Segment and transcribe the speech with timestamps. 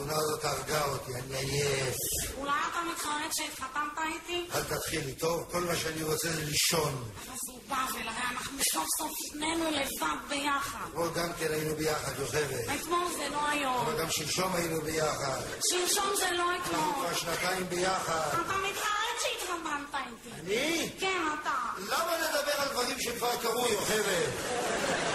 [0.00, 1.96] החתונה הזאת הרגה אותי, אני עייף.
[2.38, 4.46] אולי אתה מתחרט שהתחתנת איתי?
[4.54, 5.44] אל תתחילי, טוב?
[5.50, 7.04] כל מה שאני רוצה זה לישון.
[7.26, 10.78] אבל זה באבל, הרי אנחנו סוף סוף שנינו לבד ביחד.
[10.90, 12.80] אתמול גם כן היינו ביחד, יוכבת.
[12.80, 13.76] אתמול זה לא היום.
[13.76, 15.40] אבל גם שלשום היינו ביחד.
[15.70, 16.94] שלשום זה לא אנחנו אתמול.
[16.94, 18.28] כבר שנתיים ביחד.
[18.32, 20.40] אתה מתחרט שהתחתנת איתי.
[20.40, 20.90] אני?
[21.00, 21.54] כן, אתה.
[21.78, 25.09] למה לדבר על דברים שכבר קרו, יוכבת?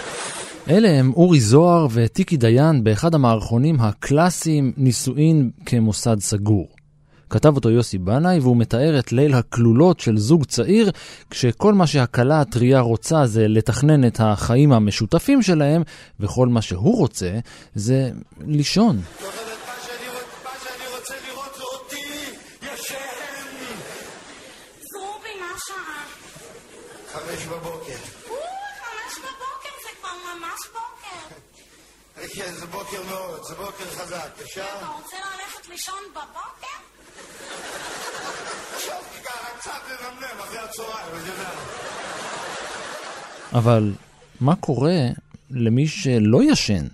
[0.68, 6.68] אלה הם אורי זוהר וטיקי דיין באחד המערכונים הקלאסיים נישואין כמוסד סגור.
[7.30, 10.90] כתב אותו יוסי בנאי והוא מתאר את ליל הכלולות של זוג צעיר
[11.30, 15.82] כשכל מה שהכלה הטריה רוצה זה לתכנן את החיים המשותפים שלהם
[16.20, 17.38] וכל מה שהוא רוצה
[17.74, 18.10] זה
[18.46, 19.00] לישון.
[33.48, 34.64] זה בוקר חזק, אפשר?
[34.78, 36.76] אתה רוצה ללכת לישון בבוקר?
[38.74, 41.54] עכשיו ככה קצת לנמנם אחרי הצהריים, את יודעת.
[43.52, 43.92] אבל
[44.40, 44.98] מה קורה
[45.50, 46.86] למי שלא ישן?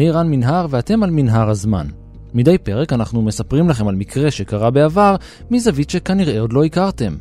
[0.00, 1.86] אני רן מנהר ואתם על מנהר הזמן.
[2.34, 5.16] מדי פרק אנחנו מספרים לכם על מקרה שקרה בעבר
[5.50, 7.16] מזווית שכנראה עוד לא הכרתם.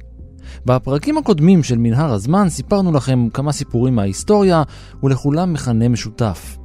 [0.66, 4.63] בפרקים הקודמים של מנהר הזמן סיפרנו לכם כמה סיפורים מההיסטוריה
[5.03, 6.57] ולכולם מכנה משותף.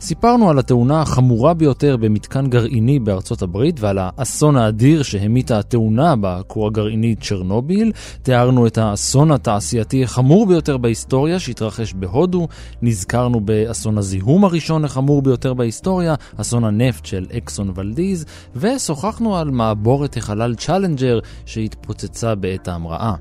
[0.00, 6.66] סיפרנו על התאונה החמורה ביותר במתקן גרעיני בארצות הברית ועל האסון האדיר שהמיתה התאונה בכור
[6.66, 12.48] הגרעיני צ'רנוביל, תיארנו את האסון התעשייתי החמור ביותר בהיסטוריה שהתרחש בהודו,
[12.82, 18.24] נזכרנו באסון הזיהום הראשון החמור ביותר בהיסטוריה, אסון הנפט של אקסון ולדיז,
[18.56, 23.14] ושוחחנו על מעבורת החלל צ'אלנג'ר שהתפוצצה בעת ההמראה.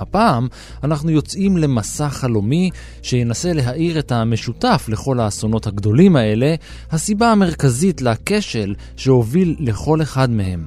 [0.00, 0.48] הפעם
[0.84, 2.70] אנחנו יוצאים למסע חלומי
[3.02, 6.54] שינסה להאיר את המשותף לכל האסונות הגדולים האלה,
[6.90, 10.66] הסיבה המרכזית לכשל שהוביל לכל אחד מהם.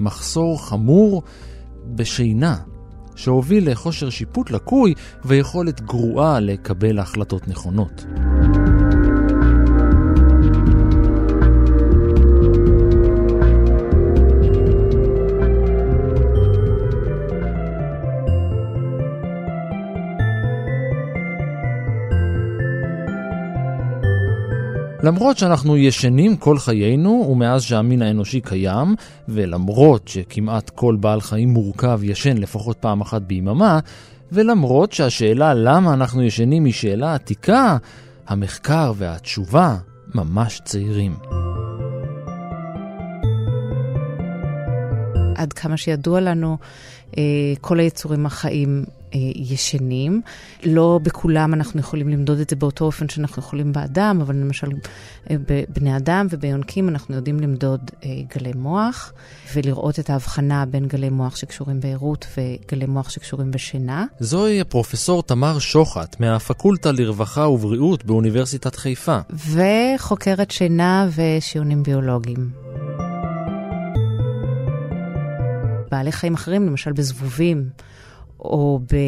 [0.00, 1.22] מחסור חמור
[1.86, 2.56] בשינה,
[3.16, 4.94] שהוביל לכושר שיפוט לקוי
[5.24, 8.04] ויכולת גרועה לקבל החלטות נכונות.
[25.02, 28.94] למרות שאנחנו ישנים כל חיינו, ומאז שהמין האנושי קיים,
[29.28, 33.78] ולמרות שכמעט כל בעל חיים מורכב ישן לפחות פעם אחת ביממה,
[34.32, 37.76] ולמרות שהשאלה למה אנחנו ישנים היא שאלה עתיקה,
[38.28, 39.76] המחקר והתשובה
[40.14, 41.14] ממש צעירים.
[45.36, 46.56] עד כמה שידוע לנו,
[47.18, 47.22] אה,
[47.60, 48.84] כל היצורים החיים
[49.34, 50.22] ישנים.
[50.64, 54.68] לא בכולם אנחנו יכולים למדוד את זה באותו אופן שאנחנו יכולים באדם, אבל למשל
[55.30, 59.12] אה, בבני אדם וביונקים אנחנו יודעים למדוד אה, גלי מוח
[59.54, 64.06] ולראות את ההבחנה בין גלי מוח שקשורים בערות וגלי מוח שקשורים בשינה.
[64.20, 69.18] זוהי הפרופסור תמר שוחט מהפקולטה לרווחה ובריאות באוניברסיטת חיפה.
[69.30, 72.50] וחוקרת שינה ושיעונים ביולוגיים.
[75.90, 77.68] בעלי חיים אחרים, למשל בזבובים
[78.44, 78.98] או אה,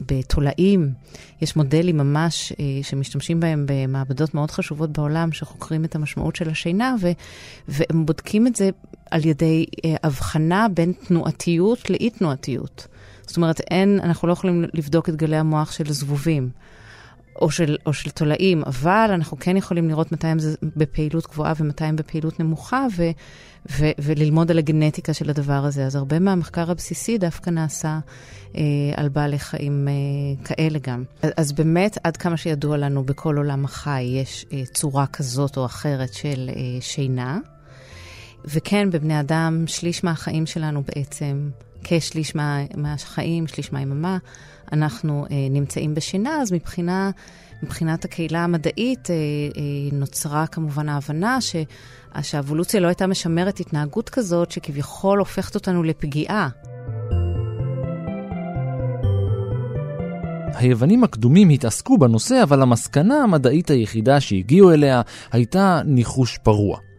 [0.00, 0.92] בתולעים,
[1.40, 6.94] יש מודלים ממש אה, שמשתמשים בהם במעבדות מאוד חשובות בעולם, שחוקרים את המשמעות של השינה,
[7.00, 7.10] ו,
[7.68, 8.70] והם בודקים את זה
[9.10, 12.86] על ידי אה, הבחנה בין תנועתיות לאי-תנועתיות.
[13.26, 16.50] זאת אומרת, אין, אנחנו לא יכולים לבדוק את גלי המוח של זבובים.
[17.40, 20.38] או של, או של תולעים, אבל אנחנו כן יכולים לראות מתי הם
[20.76, 23.10] בפעילות גבוהה ומתי הם בפעילות נמוכה, ו,
[23.70, 25.86] ו, וללמוד על הגנטיקה של הדבר הזה.
[25.86, 27.98] אז הרבה מהמחקר הבסיסי דווקא נעשה
[28.56, 28.62] אה,
[28.96, 31.04] על בעלי חיים אה, כאלה גם.
[31.22, 35.66] אז, אז באמת, עד כמה שידוע לנו, בכל עולם החי יש אה, צורה כזאת או
[35.66, 37.38] אחרת של אה, שינה.
[38.44, 41.50] וכן, בבני אדם, שליש מהחיים שלנו בעצם
[41.84, 44.18] כשליש מה, מהחיים, שליש מהיממה,
[44.72, 47.10] אנחנו אה, נמצאים בשינה, אז מבחינה,
[47.62, 49.20] מבחינת הקהילה המדעית אה, אה,
[49.92, 51.56] נוצרה כמובן ההבנה ש,
[52.22, 56.48] שהאבולוציה לא הייתה משמרת התנהגות כזאת שכביכול הופכת אותנו לפגיעה.
[60.54, 65.02] היוונים הקדומים התעסקו בנושא, אבל המסקנה המדעית היחידה שהגיעו אליה
[65.32, 66.91] הייתה ניחוש פרוע.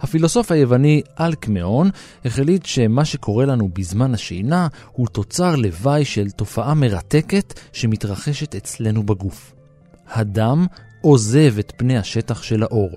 [0.00, 1.90] הפילוסוף היווני אלקמאון
[2.24, 9.52] החליט שמה שקורה לנו בזמן השינה הוא תוצר לוואי של תופעה מרתקת שמתרחשת אצלנו בגוף.
[10.08, 10.66] הדם
[11.00, 12.90] עוזב את פני השטח של האור.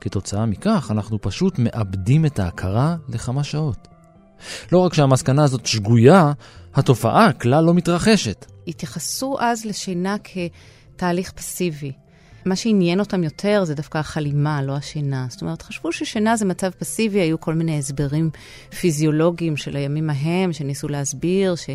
[0.00, 3.88] כתוצאה מכך אנחנו פשוט מאבדים את ההכרה לכמה שעות.
[4.72, 6.32] לא רק שהמסקנה הזאת שגויה,
[6.74, 8.46] התופעה כלל לא מתרחשת.
[8.68, 11.92] התייחסו אז לשינה כתהליך פסיבי.
[12.44, 15.26] מה שעניין אותם יותר זה דווקא החלימה, לא השינה.
[15.28, 18.30] זאת אומרת, חשבו ששינה זה מצב פסיבי, היו כל מיני הסברים
[18.80, 21.70] פיזיולוגיים של הימים ההם, שניסו להסביר, ש,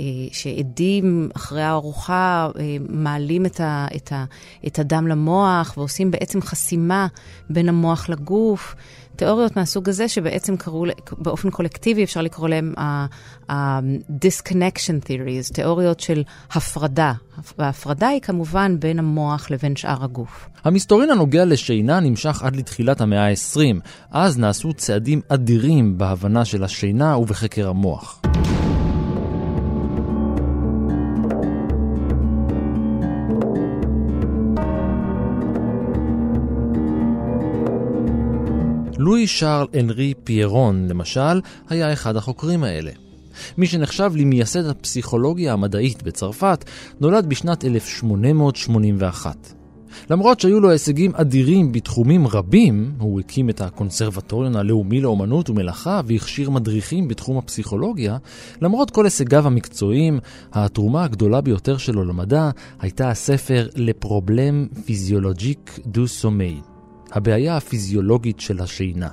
[0.00, 4.24] אה, שעדים אחרי הארוחה אה, מעלים את, ה, את, ה,
[4.66, 7.06] את הדם למוח ועושים בעצם חסימה
[7.50, 8.74] בין המוח לגוף.
[9.16, 10.84] תיאוריות מהסוג הזה, שבעצם קראו,
[11.18, 12.74] באופן קולקטיבי אפשר לקרוא להם
[13.48, 16.22] ה-disconnection theories, תיאוריות של
[16.52, 17.12] הפרדה.
[17.58, 20.48] וההפרדה היא כמובן בין המוח לבין שאר הגוף.
[20.64, 23.80] המסתורין הנוגע לשינה נמשך עד לתחילת המאה ה-20.
[24.10, 28.20] אז נעשו צעדים אדירים בהבנה של השינה ובחקר המוח.
[39.00, 42.90] לואי שרל אנרי פיירון, למשל, היה אחד החוקרים האלה.
[43.58, 46.64] מי שנחשב למייסד הפסיכולוגיה המדעית בצרפת,
[47.00, 49.52] נולד בשנת 1881.
[50.10, 56.50] למרות שהיו לו הישגים אדירים בתחומים רבים, הוא הקים את הקונסרבטוריון הלאומי לאומנות ומלאכה והכשיר
[56.50, 58.16] מדריכים בתחום הפסיכולוגיה,
[58.62, 60.18] למרות כל הישגיו המקצועיים,
[60.52, 62.50] התרומה הגדולה ביותר שלו למדע
[62.80, 66.60] הייתה הספר לפרובלם פיזיולוג'יק דו סומי,
[67.12, 69.08] הבעיה הפיזיולוגית של השינה.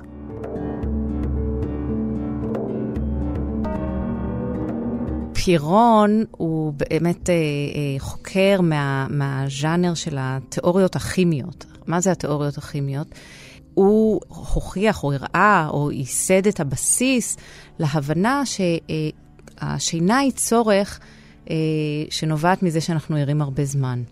[5.44, 7.40] פירון הוא באמת אה, אה,
[7.98, 11.66] חוקר מה, מהז'אנר של התיאוריות הכימיות.
[11.86, 13.06] מה זה התיאוריות הכימיות?
[13.74, 17.36] הוא הוכיח או הראה או ייסד את הבסיס
[17.78, 21.00] להבנה שהשינה היא צורך
[21.50, 21.56] אה,
[22.10, 24.02] שנובעת מזה שאנחנו ערים הרבה זמן.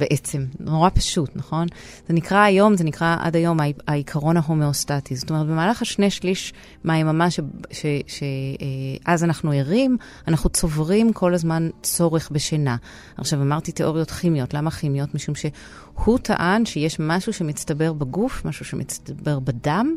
[0.00, 0.44] בעצם.
[0.60, 1.66] נורא פשוט, נכון?
[2.08, 5.16] זה נקרא היום, זה נקרא עד היום העיקרון ההומאוסטטי.
[5.16, 6.52] זאת אומרת, במהלך השני שליש
[6.84, 7.28] מהיממה
[8.06, 9.96] שאז אנחנו ערים,
[10.28, 12.76] אנחנו צוברים כל הזמן צורך בשינה.
[13.16, 14.54] עכשיו, אמרתי תיאוריות כימיות.
[14.54, 15.14] למה כימיות?
[15.14, 19.94] משום שהוא טען שיש משהו שמצטבר בגוף, משהו שמצטבר בדם.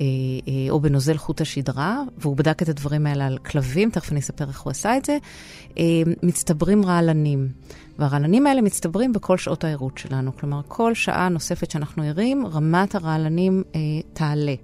[0.00, 0.04] אה,
[0.48, 4.48] אה, או בנוזל חוט השדרה, והוא בדק את הדברים האלה על כלבים, תכף אני אספר
[4.48, 5.18] איך הוא עשה את זה,
[5.78, 5.84] אה,
[6.22, 7.48] מצטברים רעלנים.
[7.98, 10.36] והרעלנים האלה מצטברים בכל שעות הערות שלנו.
[10.36, 13.80] כלומר, כל שעה נוספת שאנחנו ערים, רמת הרעלנים אה,
[14.12, 14.54] תעלה.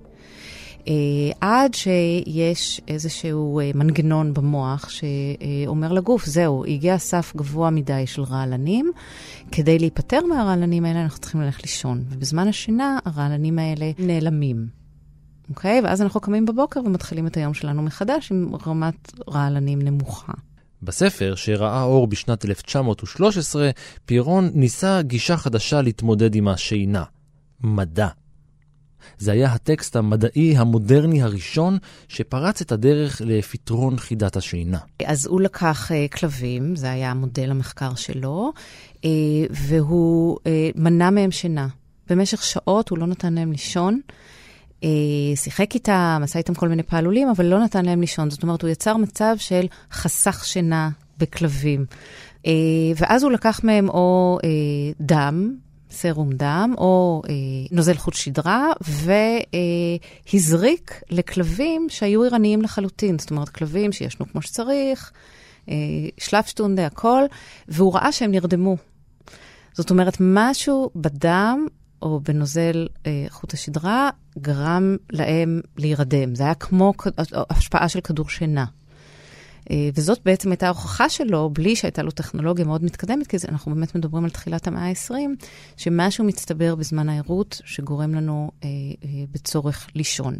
[0.88, 0.92] אה,
[1.40, 8.92] עד שיש איזשהו אה, מנגנון במוח שאומר לגוף, זהו, הגיע סף גבוה מדי של רעלנים.
[9.52, 12.04] כדי להיפטר מהרעלנים האלה, אנחנו צריכים ללכת לישון.
[12.08, 14.80] ובזמן השינה, הרעלנים האלה נעלמים.
[15.50, 15.80] אוקיי?
[15.84, 20.32] ואז אנחנו קמים בבוקר ומתחילים את היום שלנו מחדש עם רמת רעלנים נמוכה.
[20.82, 23.70] בספר, שראה אור בשנת 1913,
[24.04, 27.04] פירון ניסה גישה חדשה להתמודד עם השינה,
[27.60, 28.08] מדע.
[29.18, 31.78] זה היה הטקסט המדעי המודרני הראשון
[32.08, 34.78] שפרץ את הדרך לפתרון חידת השינה.
[35.06, 38.52] אז הוא לקח uh, כלבים, זה היה מודל המחקר שלו,
[38.96, 39.00] uh,
[39.50, 41.68] והוא uh, מנע מהם שינה.
[42.10, 44.00] במשך שעות הוא לא נתן להם לישון.
[44.84, 44.88] אה,
[45.34, 48.30] שיחק איתם, עשה איתם כל מיני פעלולים, אבל לא נתן להם לישון.
[48.30, 51.84] זאת אומרת, הוא יצר מצב של חסך שינה בכלבים.
[52.46, 52.52] אה,
[52.96, 54.48] ואז הוא לקח מהם או אה,
[55.00, 55.54] דם,
[55.90, 57.22] סרום דם, או
[57.70, 58.68] נוזל חוט שדרה,
[60.32, 63.18] והזריק לכלבים שהיו ערניים לחלוטין.
[63.18, 65.12] זאת אומרת, כלבים שישנו כמו שצריך,
[65.68, 65.74] אה,
[66.18, 67.22] שלפשטונדה, הכל,
[67.68, 68.76] והוא ראה שהם נרדמו.
[69.72, 71.66] זאת אומרת, משהו בדם
[72.02, 76.34] או בנוזל אה, חוט השדרה, גרם להם להירדם.
[76.34, 76.92] זה היה כמו
[77.50, 78.64] השפעה של כדור שינה.
[79.70, 83.94] אה, וזאת בעצם הייתה ההוכחה שלו, בלי שהייתה לו טכנולוגיה מאוד מתקדמת, כי אנחנו באמת
[83.94, 85.14] מדברים על תחילת המאה ה-20,
[85.76, 88.68] שמשהו מצטבר בזמן הערות שגורם לנו אה,
[89.04, 90.34] אה, בצורך לישון.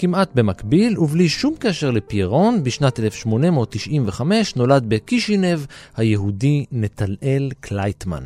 [0.00, 5.58] כמעט במקביל ובלי שום קשר לפיירון, בשנת 1895 נולד בקישינב
[5.96, 8.24] היהודי נתנאל קלייטמן.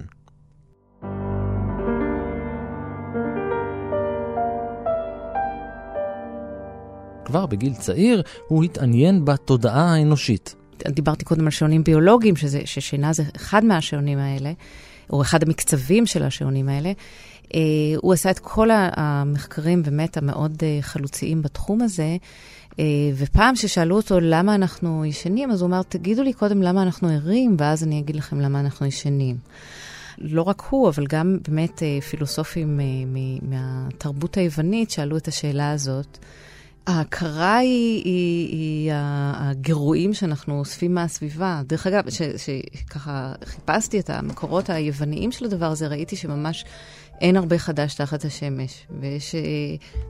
[7.24, 10.54] כבר בגיל צעיר הוא התעניין בתודעה האנושית.
[10.88, 14.52] דיברתי קודם על שעונים ביולוגיים, שזה, ששינה זה אחד מהשעונים האלה,
[15.10, 16.92] או אחד המקצבים של השעונים האלה.
[17.52, 17.54] Uh,
[17.96, 22.16] הוא עשה את כל המחקרים באמת המאוד uh, חלוציים בתחום הזה,
[22.70, 22.74] uh,
[23.16, 27.56] ופעם ששאלו אותו למה אנחנו ישנים, אז הוא אמר, תגידו לי קודם למה אנחנו ערים,
[27.58, 29.36] ואז אני אגיד לכם למה אנחנו ישנים.
[30.18, 32.80] לא רק הוא, אבל גם באמת פילוסופים
[33.42, 36.18] מהתרבות היוונית שאלו את השאלה הזאת.
[36.86, 38.90] ההכרה היא, היא, היא
[39.34, 41.62] הגירויים שאנחנו אוספים מהסביבה.
[41.66, 42.04] דרך אגב,
[42.36, 46.64] שככה חיפשתי את המקורות היווניים של הדבר הזה, ראיתי שממש
[47.22, 48.86] אין הרבה חדש תחת השמש.
[49.00, 49.40] ויש אה,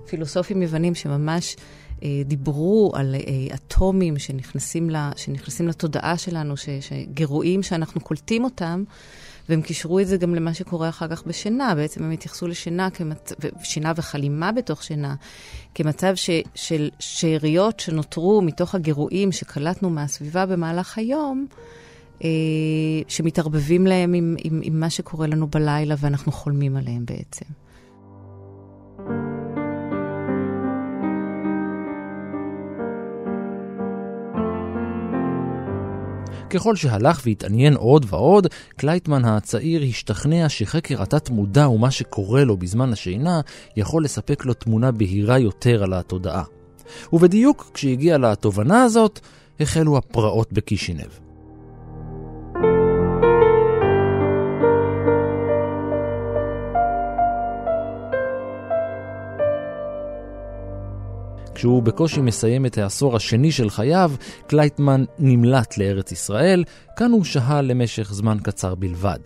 [0.07, 1.57] פילוסופים יוונים שממש
[2.03, 8.85] אה, דיברו על אה, אטומים שנכנסים, לה, שנכנסים לתודעה שלנו, ש, שגירויים שאנחנו קולטים אותם.
[9.49, 11.75] והם קישרו את זה גם למה שקורה אחר כך בשינה.
[11.75, 13.33] בעצם הם התייחסו לשינה, כמצ...
[13.63, 15.15] שינה וחלימה בתוך שינה,
[15.75, 16.31] כמצב ש...
[16.55, 21.47] של שאריות שנותרו מתוך הגירויים שקלטנו מהסביבה במהלך היום,
[23.09, 27.45] שמתערבבים להם עם, עם, עם מה שקורה לנו בלילה ואנחנו חולמים עליהם בעצם.
[36.53, 43.41] ככל שהלך והתעניין עוד ועוד, קלייטמן הצעיר השתכנע שחקר התת-מודע ומה שקורה לו בזמן השינה
[43.77, 46.45] יכול לספק לו תמונה בהירה יותר על התודעה.
[47.13, 49.21] ובדיוק כשהגיע לתובנה הזאת,
[49.61, 51.32] החלו הפרעות בקישינב.
[61.63, 64.13] כשהוא בקושי מסיים את העשור השני של חייו,
[64.47, 66.65] קלייטמן נמלט לארץ ישראל,
[66.97, 69.19] כאן הוא שהה למשך זמן קצר בלבד.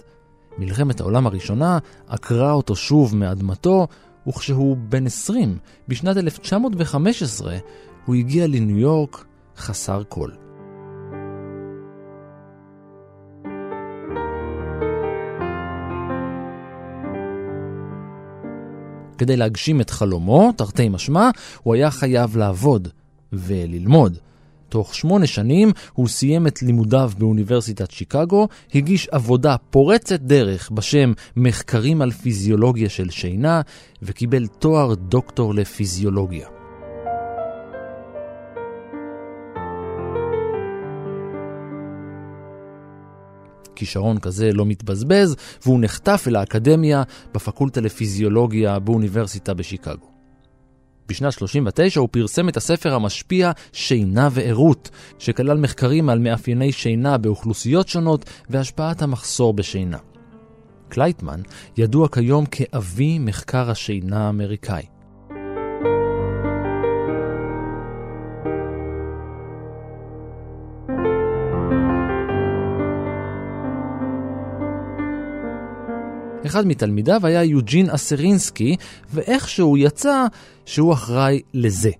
[0.58, 1.78] מלחמת העולם הראשונה
[2.08, 3.86] עקרה אותו שוב מאדמתו,
[4.28, 7.56] וכשהוא בן 20, בשנת 1915,
[8.06, 9.24] הוא הגיע לניו יורק
[9.56, 10.30] חסר כל.
[19.18, 21.30] כדי להגשים את חלומו, תרתי משמע,
[21.62, 22.88] הוא היה חייב לעבוד
[23.32, 24.18] וללמוד.
[24.68, 32.02] תוך שמונה שנים הוא סיים את לימודיו באוניברסיטת שיקגו, הגיש עבודה פורצת דרך בשם מחקרים
[32.02, 33.60] על פיזיולוגיה של שינה,
[34.02, 36.55] וקיבל תואר דוקטור לפיזיולוגיה.
[43.76, 47.02] כישרון כזה לא מתבזבז, והוא נחטף אל האקדמיה
[47.34, 50.06] בפקולטה לפיזיולוגיה באוניברסיטה בשיקגו.
[51.08, 57.88] בשנת 39 הוא פרסם את הספר המשפיע שינה וערות, שכלל מחקרים על מאפייני שינה באוכלוסיות
[57.88, 59.98] שונות והשפעת המחסור בשינה.
[60.88, 61.40] קלייטמן
[61.76, 64.95] ידוע כיום כאבי מחקר השינה האמריקאי.
[76.56, 78.76] אחד מתלמידיו היה יוג'ין אסרינסקי,
[79.14, 80.26] ואיכשהו יצא
[80.66, 81.90] שהוא אחראי לזה.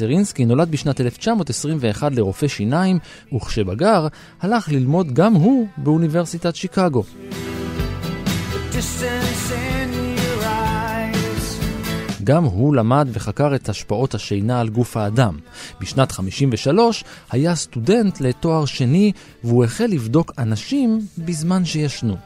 [0.00, 2.98] יוג'ין אסרינסקי נולד בשנת 1921 לרופא שיניים,
[3.34, 4.06] וכשבגר,
[4.40, 7.02] הלך ללמוד גם הוא באוניברסיטת שיקגו.
[12.24, 15.38] גם הוא למד וחקר את השפעות השינה על גוף האדם.
[15.80, 19.12] בשנת 53 היה סטודנט לתואר שני,
[19.44, 22.16] והוא החל לבדוק אנשים בזמן שישנו.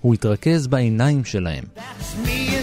[0.00, 1.64] הוא התרכז בעיניים שלהם.
[1.76, 2.57] That's me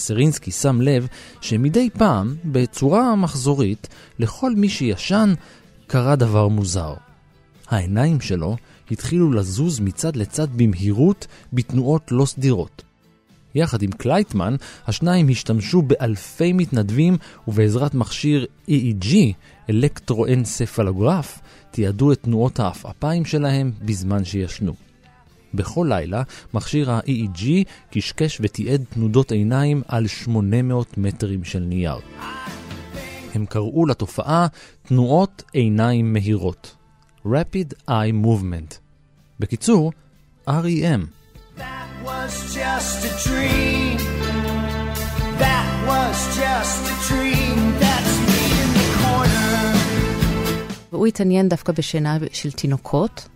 [0.00, 1.06] אסרינסקי שם לב
[1.40, 3.88] שמדי פעם, בצורה מחזורית,
[4.18, 5.34] לכל מי שישן
[5.86, 6.94] קרה דבר מוזר.
[7.68, 8.56] העיניים שלו
[8.90, 12.82] התחילו לזוז מצד לצד במהירות בתנועות לא סדירות.
[13.54, 17.16] יחד עם קלייטמן, השניים השתמשו באלפי מתנדבים
[17.48, 19.14] ובעזרת מכשיר EEG,
[19.70, 21.38] אלקטרואנספלוגרף,
[21.70, 24.89] תיעדו את תנועות העפעפיים שלהם בזמן שישנו.
[25.54, 26.22] בכל לילה
[26.54, 27.44] מכשיר ה-EEG
[27.90, 31.98] קשקש ותיעד תנודות עיניים על 800 מטרים של נייר.
[33.34, 34.46] הם קראו לתופעה
[34.82, 36.76] תנועות עיניים מהירות.
[37.26, 38.74] Rapid Eye Movement.
[39.40, 39.92] בקיצור,
[40.48, 41.00] REM.
[50.92, 53.28] והוא התעניין דווקא בשינה של תינוקות.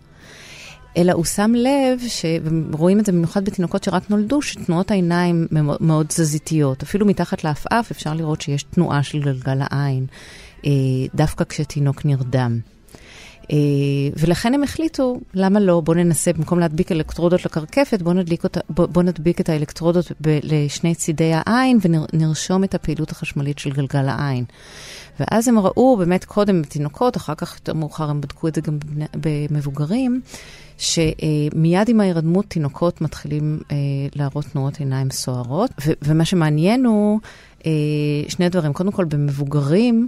[0.97, 2.25] אלא הוא שם לב, ש...
[2.71, 5.47] ורואים את זה במיוחד בתינוקות שרק נולדו, שתנועות העיניים
[5.79, 6.83] מאוד תזזיתיות.
[6.83, 10.05] אפילו מתחת לעפעף אפשר לראות שיש תנועה של גלגל העין,
[10.65, 10.71] אה,
[11.15, 12.59] דווקא כשתינוק נרדם.
[13.51, 13.57] אה,
[14.17, 19.41] ולכן הם החליטו, למה לא, בואו ננסה, במקום להדביק אלקטרודות לקרקפת, בואו נדביק, בוא, נדביק
[19.41, 24.45] את האלקטרודות ב, לשני צידי העין ונרשום את הפעילות החשמלית של גלגל העין.
[25.19, 28.77] ואז הם ראו באמת קודם בתינוקות, אחר כך יותר מאוחר הם בדקו את זה גם
[29.15, 30.21] במבוגרים,
[30.77, 33.75] שמיד עם ההירדמות תינוקות מתחילים אה,
[34.15, 35.71] להראות תנועות עיניים סוערות.
[36.01, 37.19] ומה שמעניין הוא
[37.65, 37.71] אה,
[38.27, 38.73] שני דברים.
[38.73, 40.07] קודם כל, במבוגרים,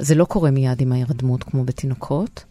[0.00, 2.44] זה לא קורה מיד עם ההירדמות כמו בתינוקות.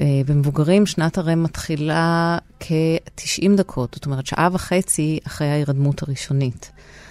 [0.00, 6.70] אה, במבוגרים שנת הרם מתחילה כ-90 דקות, זאת אומרת שעה וחצי אחרי ההירדמות הראשונית.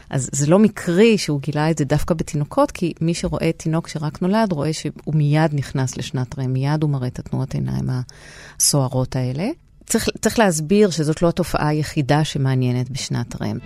[0.10, 4.22] אז זה לא מקרי שהוא גילה את זה דווקא בתינוקות, כי מי שרואה תינוק שרק
[4.22, 7.90] נולד, רואה שהוא מיד נכנס לשנת רם, מיד הוא מראה את התנועות עיניים
[8.60, 9.50] הסוערות האלה.
[9.86, 13.58] צריך, צריך להסביר שזאת לא התופעה היחידה שמעניינת בשנת רם.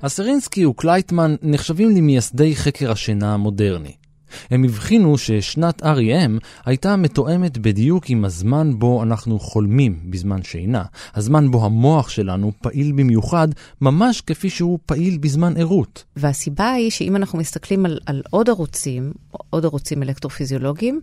[0.00, 4.07] אסרינסקי וקלייטמן נחשבים למייסדי חקר השינה המודרני.
[4.50, 6.44] הם הבחינו ששנת R.E.M.
[6.64, 12.92] הייתה מתואמת בדיוק עם הזמן בו אנחנו חולמים בזמן שינה, הזמן בו המוח שלנו פעיל
[12.92, 13.48] במיוחד,
[13.80, 16.04] ממש כפי שהוא פעיל בזמן ערות.
[16.16, 19.12] והסיבה היא שאם אנחנו מסתכלים על, על עוד ערוצים,
[19.50, 21.00] עוד ערוצים אלקטרופיזיולוגיים,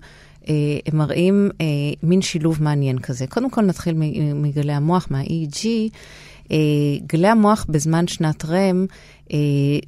[0.49, 0.53] אה,
[0.85, 1.65] הם מראים אה,
[2.03, 3.27] מין שילוב מעניין כזה.
[3.27, 3.95] קודם כל נתחיל
[4.35, 5.65] מגלי המוח, מה-EEG.
[6.51, 6.57] אה,
[7.07, 8.85] גלי המוח בזמן שנת רם
[9.33, 9.37] אה,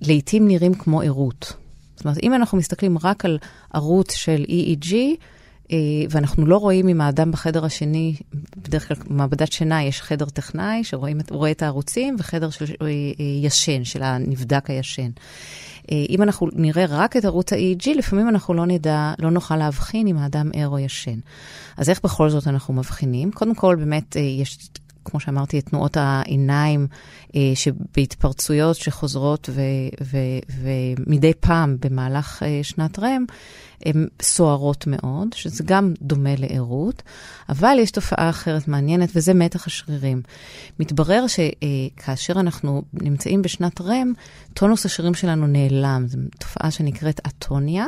[0.02, 1.54] לעתים נראים כמו ערות.
[1.98, 3.38] זאת אומרת, אם אנחנו מסתכלים רק על
[3.74, 4.94] ערוץ של EEG,
[5.72, 5.78] אה,
[6.10, 8.16] ואנחנו לא רואים אם האדם בחדר השני,
[8.58, 12.88] בדרך כלל במעבדת שינה יש חדר טכנאי שרואה את הערוצים, וחדר של אה,
[13.44, 15.10] ישן, של הנבדק הישן.
[15.92, 20.08] אה, אם אנחנו נראה רק את ערוץ ה-EEG, לפעמים אנחנו לא נדע, לא נוכל להבחין
[20.08, 21.20] אם האדם ער או ישן.
[21.78, 23.32] אז איך בכל זאת אנחנו מבחינים?
[23.32, 24.70] קודם כל, באמת יש
[25.10, 26.88] כמו שאמרתי, את תנועות העיניים
[27.36, 29.50] אה, שבהתפרצויות שחוזרות
[30.50, 33.26] ומדי פעם במהלך אה, שנת רם,
[33.86, 37.04] הן סוערות מאוד, שזה גם דומה לערות,
[37.50, 40.22] אבל יש תופעה אחרת מעניינת, וזה מתח השרירים.
[40.80, 44.14] מתברר שכאשר אה, אנחנו נמצאים בשנת רם,
[44.54, 46.06] טונוס השרירים שלנו נעלם.
[46.08, 47.86] זו תופעה שנקראת אטוניה.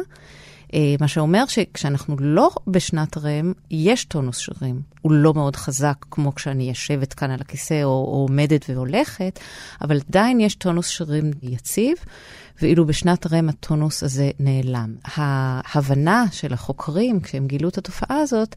[0.73, 4.81] אה, מה שאומר שכשאנחנו לא בשנת רם, יש טונוס שרירים.
[5.01, 9.39] הוא לא מאוד חזק כמו כשאני יושבת כאן על הכיסא או, או עומדת והולכת,
[9.81, 11.97] אבל עדיין יש טונוס שרירים יציב,
[12.61, 14.95] ואילו בשנת REM הטונוס הזה נעלם.
[15.05, 18.55] ההבנה של החוקרים, כשהם גילו את התופעה הזאת,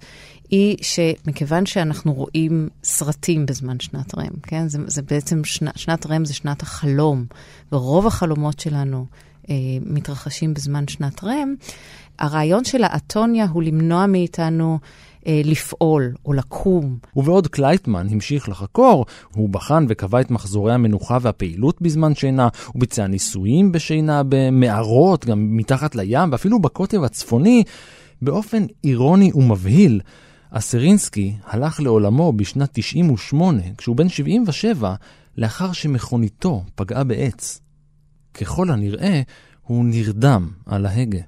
[0.51, 4.68] היא שמכיוון שאנחנו רואים סרטים בזמן שנת REM, כן?
[4.68, 7.25] זה, זה בעצם, שנת, שנת REM זה שנת החלום,
[7.72, 9.07] ורוב החלומות שלנו
[9.51, 11.55] אה, מתרחשים בזמן שנת REM.
[12.18, 14.79] הרעיון של האטוניה הוא למנוע מאיתנו
[15.27, 16.98] אה, לפעול או לקום.
[17.16, 23.07] ובעוד קלייטמן המשיך לחקור, הוא בחן וקבע את מחזורי המנוחה והפעילות בזמן שינה, הוא ביצע
[23.07, 27.64] ניסויים בשינה במערות, גם מתחת לים, ואפילו בקוטב הצפוני,
[28.22, 30.01] באופן אירוני ומבהיל.
[30.55, 34.94] אסרינסקי הלך לעולמו בשנת 98, כשהוא בן 77,
[35.38, 37.61] לאחר שמכוניתו פגעה בעץ.
[38.35, 39.22] ככל הנראה,
[39.62, 41.20] הוא נרדם על ההגה.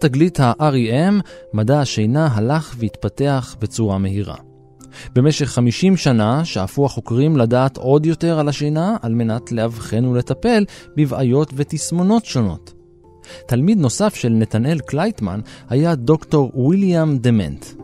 [0.00, 4.36] תגלית ה-REM, מדע השינה הלך והתפתח בצורה מהירה.
[5.14, 10.64] במשך 50 שנה שאפו החוקרים לדעת עוד יותר על השינה על מנת לאבחן ולטפל
[10.96, 12.72] בבעיות ותסמונות שונות.
[13.46, 17.79] תלמיד נוסף של נתנאל קלייטמן היה דוקטור ויליאם דמנט.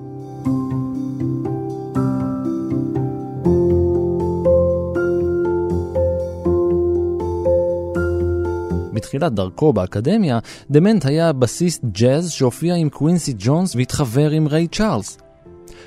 [9.07, 10.39] בתחילת דרכו באקדמיה,
[10.71, 15.19] דמנט היה בסיסט ג'אז שהופיע עם קווינסי ג'ונס והתחבר עם ריי צ'ארלס.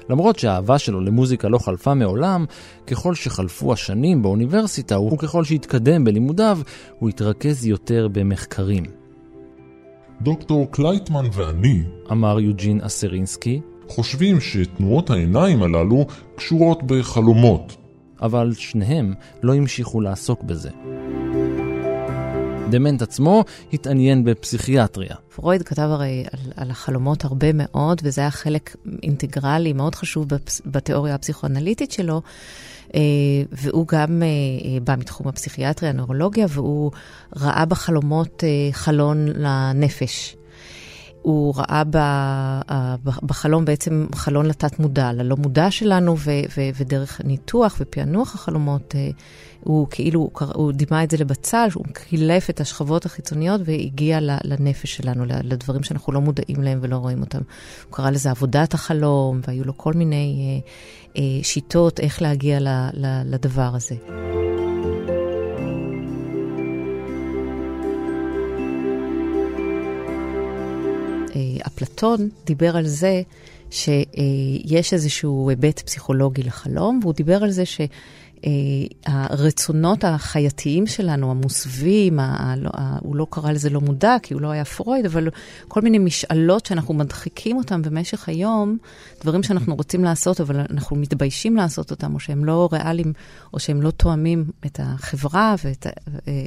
[0.09, 2.45] למרות שהאהבה שלו למוזיקה לא חלפה מעולם,
[2.87, 6.59] ככל שחלפו השנים באוניברסיטה וככל שהתקדם בלימודיו,
[6.99, 8.83] הוא התרכז יותר במחקרים.
[10.21, 16.05] דוקטור קלייטמן ואני, אמר יוג'ין אסרינסקי, חושבים שתנועות העיניים הללו
[16.35, 17.77] קשורות בחלומות.
[18.21, 20.69] אבל שניהם לא המשיכו לעסוק בזה.
[22.69, 25.15] דמנט עצמו התעניין בפסיכיאטריה.
[25.35, 30.61] פרויד כתב הרי על, על החלומות הרבה מאוד, וזה היה חלק אינטגרלי מאוד חשוב בפס,
[30.65, 32.21] בתיאוריה הפסיכואנליטית שלו.
[32.95, 33.01] אה,
[33.51, 36.91] והוא גם אה, בא מתחום הפסיכיאטריה, הנוירולוגיה, והוא
[37.35, 40.35] ראה בחלומות אה, חלון לנפש.
[41.21, 41.83] הוא ראה
[43.23, 48.95] בחלום בעצם חלון לתת מודע, ללא מודע שלנו, ו- ו- ודרך ניתוח ופענוח החלומות,
[49.63, 55.25] הוא כאילו, הוא דימה את זה לבצל, הוא קילף את השכבות החיצוניות והגיע לנפש שלנו,
[55.25, 57.41] לדברים שאנחנו לא מודעים להם ולא רואים אותם.
[57.85, 60.61] הוא קרא לזה עבודת החלום, והיו לו כל מיני
[61.15, 62.59] אה, אה, שיטות איך להגיע
[63.25, 63.95] לדבר הזה.
[71.67, 73.21] אפלטון דיבר על זה
[73.71, 77.81] שיש איזשהו היבט פסיכולוגי לחלום, והוא דיבר על זה ש...
[78.45, 78.51] אה,
[79.05, 84.41] הרצונות החייתיים שלנו, המוסווים, ה, לא, ה, הוא לא קרא לזה לא מודע, כי הוא
[84.41, 85.27] לא היה פרויד, אבל
[85.67, 88.77] כל מיני משאלות שאנחנו מדחיקים אותן במשך היום,
[89.21, 93.13] דברים שאנחנו רוצים לעשות, אבל אנחנו מתביישים לעשות אותם, או שהם לא ריאליים,
[93.53, 95.87] או שהם לא תואמים את החברה ואת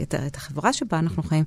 [0.03, 1.45] את, את החברה שבה אנחנו חיים,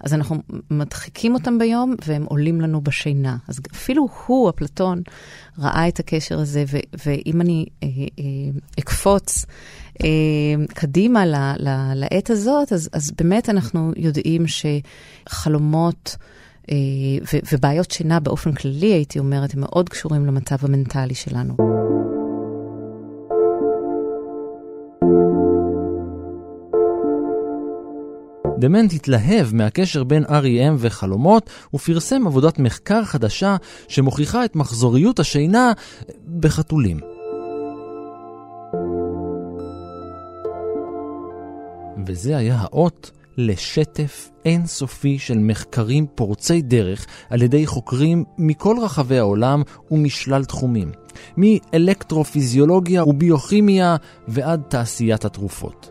[0.00, 3.36] אז אנחנו מדחיקים אותם ביום, והם עולים לנו בשינה.
[3.48, 5.02] אז אפילו הוא, אפלטון,
[5.58, 8.24] ראה את הקשר הזה, ו, ואם אני אה, אה,
[8.78, 9.52] אקפוץ, אה,
[10.74, 16.16] קדימה ל, ל, לעת הזאת, אז, אז באמת אנחנו יודעים שחלומות
[16.70, 16.76] אה,
[17.32, 21.56] ו, ובעיות שינה באופן כללי, הייתי אומרת, הם מאוד קשורים למצב המנטלי שלנו.
[28.58, 33.56] דמנט התלהב מהקשר בין R.E.M וחלומות ופרסם עבודת מחקר חדשה
[33.88, 35.72] שמוכיחה את מחזוריות השינה
[36.40, 37.17] בחתולים.
[42.08, 49.62] וזה היה האות לשטף אינסופי של מחקרים פורצי דרך על ידי חוקרים מכל רחבי העולם
[49.90, 50.92] ומשלל תחומים,
[51.36, 53.96] מאלקטרופיזיולוגיה וביוכימיה
[54.28, 55.90] ועד תעשיית התרופות.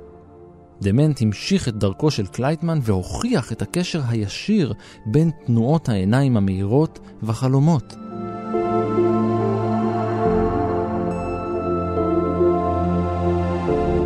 [0.82, 4.74] דמנט המשיך את דרכו של קלייטמן והוכיח את הקשר הישיר
[5.06, 7.96] בין תנועות העיניים המהירות וחלומות.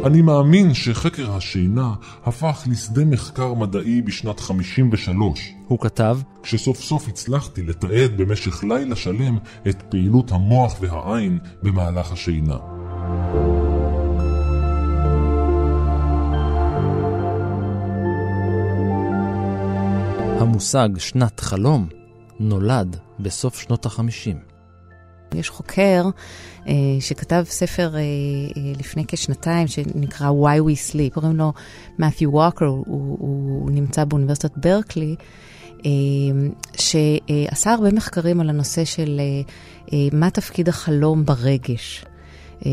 [0.05, 1.93] אני מאמין שחקר השינה
[2.25, 5.53] הפך לשדה מחקר מדעי בשנת 53.
[5.67, 9.37] הוא כתב, כשסוף סוף הצלחתי לתעד במשך לילה שלם
[9.69, 12.57] את פעילות המוח והעין במהלך השינה.
[20.39, 21.87] המושג שנת חלום
[22.39, 24.50] נולד בסוף שנות החמישים.
[25.35, 26.09] יש חוקר
[26.67, 28.03] אה, שכתב ספר אה, אה,
[28.79, 31.53] לפני כשנתיים שנקרא Why We Sleep, קוראים לו
[31.99, 35.15] מת'יו ווקר, הוא, הוא, הוא נמצא באוניברסיטת ברקלי,
[35.85, 35.91] אה,
[36.73, 39.53] שעשה הרבה מחקרים על הנושא של אה,
[39.93, 42.05] אה, מה תפקיד החלום ברגש.
[42.61, 42.63] Uh,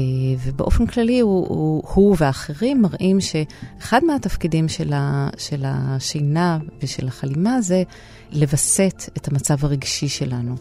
[0.45, 7.61] ובאופן כללי הוא, הוא, הוא ואחרים מראים שאחד מהתפקידים של, ה, של השינה ושל החלימה
[7.61, 7.83] זה
[8.33, 10.55] לווסת את המצב הרגשי שלנו.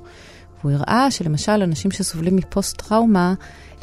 [0.68, 3.34] והוא הראה שלמשל אנשים שסובלים מפוסט-טראומה,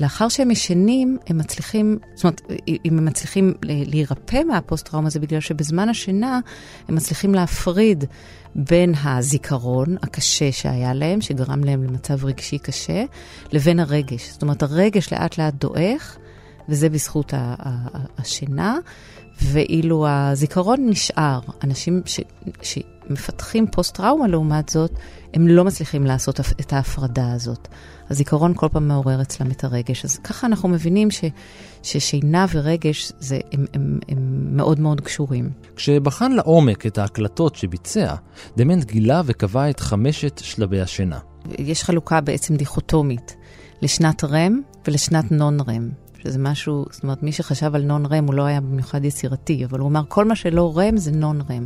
[0.00, 5.88] לאחר שהם ישנים, הם מצליחים, זאת אומרת, אם הם מצליחים להירפא מהפוסט-טראומה זה בגלל שבזמן
[5.88, 6.40] השינה
[6.88, 8.04] הם מצליחים להפריד
[8.54, 13.04] בין הזיכרון הקשה שהיה להם, שגרם להם למצב רגשי קשה,
[13.52, 14.30] לבין הרגש.
[14.30, 16.16] זאת אומרת, הרגש לאט לאט דועך,
[16.68, 17.32] וזה בזכות
[18.18, 18.78] השינה,
[19.42, 21.40] ואילו הזיכרון נשאר.
[21.64, 22.20] אנשים ש,
[23.08, 24.90] שמפתחים פוסט-טראומה, לעומת זאת,
[25.34, 27.68] הם לא מצליחים לעשות את ההפרדה הזאת.
[28.10, 30.04] הזיכרון כל פעם מעורר אצלם את הרגש.
[30.04, 31.24] אז ככה אנחנו מבינים ש,
[31.82, 35.50] ששינה ורגש זה, הם, הם, הם מאוד מאוד קשורים.
[35.76, 38.14] כשבחן לעומק את ההקלטות שביצע,
[38.56, 41.18] דמנט גילה וקבע את חמשת שלבי השינה.
[41.58, 43.36] יש חלוקה בעצם דיכוטומית
[43.82, 46.03] לשנת רם ולשנת נון רם.
[46.24, 49.78] שזה משהו, זאת אומרת, מי שחשב על נון רם הוא לא היה במיוחד יצירתי, אבל
[49.78, 51.64] הוא אמר, כל מה שלא רם זה נון רם.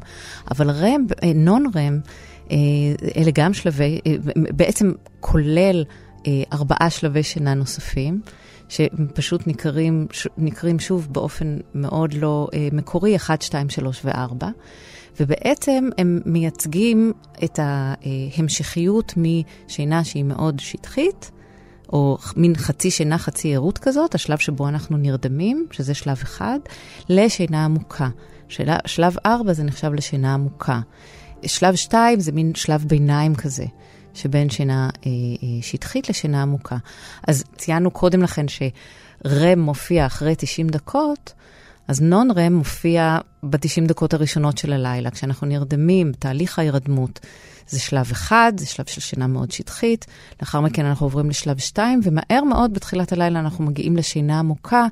[0.50, 2.00] אבל רם, אה, נון רם,
[2.50, 2.56] אה,
[3.16, 5.84] אלה גם שלבי, אה, בעצם כולל
[6.52, 8.20] ארבעה שלבי שינה נוספים.
[8.68, 10.06] שפשוט נקראים,
[10.38, 14.46] נקראים שוב באופן מאוד לא מקורי, 1, 2, 3 ו-4.
[15.20, 17.12] ובעצם הם מייצגים
[17.44, 21.30] את ההמשכיות משינה שהיא מאוד שטחית,
[21.92, 26.58] או מין חצי שינה, חצי ערות כזאת, השלב שבו אנחנו נרדמים, שזה שלב אחד,
[27.08, 28.08] לשינה עמוקה.
[28.48, 28.70] של...
[28.86, 30.80] שלב ארבע זה נחשב לשינה עמוקה.
[31.46, 33.64] שלב שתיים זה מין שלב ביניים כזה,
[34.14, 36.76] שבין שינה אה, אה, שטחית לשינה עמוקה.
[37.28, 41.32] אז ציינו קודם לכן שרם מופיע אחרי 90 דקות,
[41.88, 47.20] אז נון-רם מופיע ב-90 דקות הראשונות של הלילה, כשאנחנו נרדמים, תהליך ההירדמות.
[47.68, 50.06] זה שלב אחד, זה שלב של שינה מאוד שטחית,
[50.40, 54.86] לאחר מכן אנחנו עוברים לשלב שתיים, ומהר מאוד בתחילת הלילה אנחנו מגיעים לשינה עמוקה,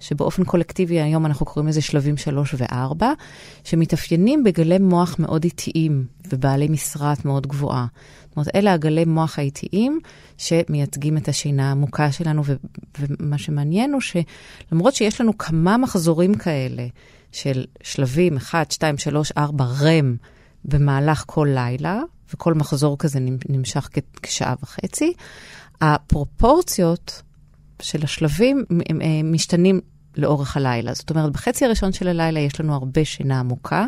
[0.00, 3.12] שבאופן קולקטיבי היום אנחנו קוראים לזה שלבים שלוש וארבע,
[3.64, 7.86] שמתאפיינים בגלי מוח מאוד איטיים ובעלי משרעת מאוד גבוהה.
[8.28, 10.00] זאת אומרת, אלה הגלי מוח האיטיים
[10.38, 12.54] שמייצגים את השינה העמוקה שלנו, ו-
[12.98, 16.86] ומה שמעניין הוא שלמרות שיש לנו כמה מחזורים כאלה
[17.32, 20.16] של שלבים 1, 2, 3, 4, רם,
[20.64, 22.00] במהלך כל לילה,
[22.34, 23.88] וכל מחזור כזה נמשך
[24.22, 25.12] כשעה וחצי,
[25.80, 27.22] הפרופורציות
[27.82, 28.64] של השלבים
[29.00, 29.80] הם משתנים
[30.16, 30.94] לאורך הלילה.
[30.94, 33.86] זאת אומרת, בחצי הראשון של הלילה יש לנו הרבה שינה עמוקה,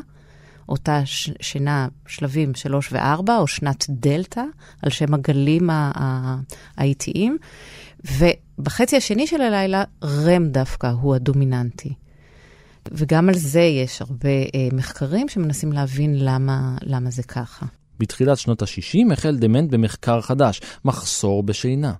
[0.68, 4.42] אותה ש- שינה שלבים 3 ו-4, או שנת דלתא,
[4.82, 5.70] על שם הגלים
[6.76, 7.38] האיטיים,
[8.04, 11.94] ובחצי השני של הלילה, רם דווקא הוא הדומיננטי.
[12.92, 17.66] וגם על זה יש הרבה אה, מחקרים שמנסים להבין למה, למה זה ככה.
[18.00, 21.92] בתחילת שנות ה-60 החל דמנט במחקר חדש, מחסור בשינה.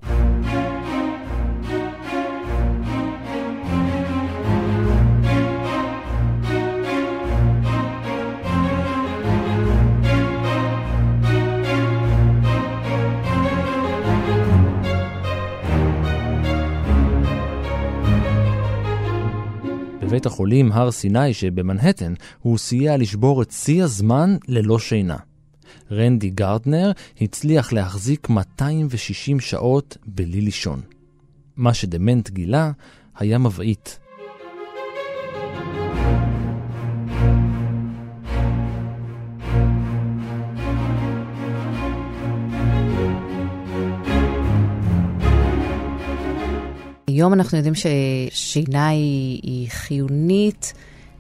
[20.10, 25.16] בבית החולים הר סיני שבמנהטן הוא סייע לשבור את שיא הזמן ללא שינה.
[25.90, 30.81] רנדי גרדנר הצליח להחזיק 260 שעות בלי לישון.
[31.57, 32.70] מה שדמנט גילה
[33.18, 33.98] היה מבעית.
[47.07, 50.72] היום אנחנו יודעים ששינה היא, היא חיונית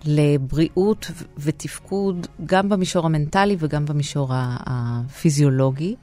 [0.04, 5.94] לבריאות ותפקוד גם במישור המנטלי וגם במישור הפיזיולוגי.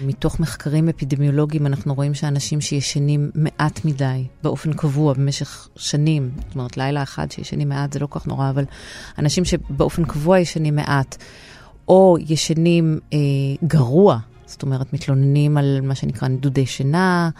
[0.00, 6.76] מתוך מחקרים אפידמיולוגיים אנחנו רואים שאנשים שישנים מעט מדי, באופן קבוע, במשך שנים, זאת אומרת,
[6.76, 8.64] לילה אחד שישנים מעט זה לא כך נורא, אבל
[9.18, 11.16] אנשים שבאופן קבוע ישנים מעט,
[11.88, 13.18] או ישנים אה,
[13.64, 17.30] גרוע, זאת אומרת, מתלוננים על מה שנקרא נדודי שינה,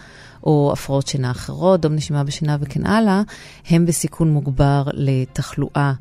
[0.43, 3.21] או הפרעות שינה אחרות, דום נשימה בשינה וכן הלאה,
[3.69, 5.93] הם בסיכון מוגבר לתחלואה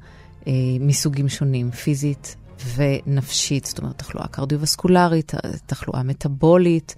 [0.47, 2.37] אה, מסוגים שונים, פיזית
[2.77, 5.33] ונפשית, זאת אומרת, תחלואה קרדיו-וסקולרית,
[5.67, 6.95] תחלואה מטאבולית,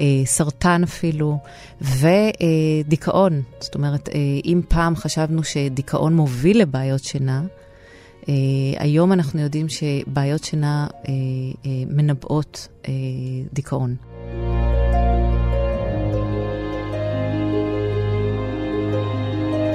[0.00, 1.38] אה, סרטן אפילו,
[1.80, 3.42] ודיכאון.
[3.60, 4.14] זאת אומרת, אה,
[4.44, 7.42] אם פעם חשבנו שדיכאון מוביל לבעיות שינה,
[8.24, 8.26] Uh,
[8.78, 11.08] היום אנחנו יודעים שבעיות שינה uh, uh,
[11.88, 12.86] מנבאות uh,
[13.52, 13.96] דיכאון.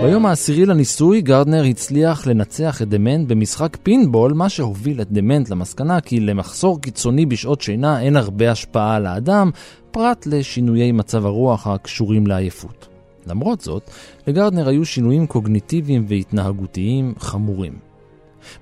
[0.02, 6.02] ביום העשירי לניסוי, גרדנר הצליח לנצח את דמנט במשחק פינבול, מה שהוביל את דמנט למסקנה
[6.02, 9.52] כי למחסור קיצוני בשעות שינה אין הרבה השפעה על האדם,
[9.92, 12.88] פרט לשינויי מצב הרוח הקשורים לעייפות.
[13.28, 13.90] למרות זאת,
[14.28, 17.89] לגרדנר היו שינויים קוגניטיביים והתנהגותיים חמורים.